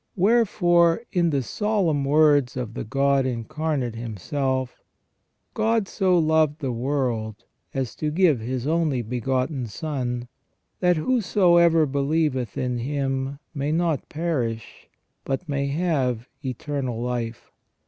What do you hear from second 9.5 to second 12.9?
Son; that whosoever believeth in